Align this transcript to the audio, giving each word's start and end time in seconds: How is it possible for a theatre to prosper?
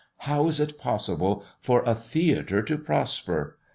How 0.25 0.47
is 0.47 0.59
it 0.59 0.79
possible 0.79 1.43
for 1.59 1.83
a 1.85 1.93
theatre 1.93 2.63
to 2.63 2.75
prosper? 2.79 3.59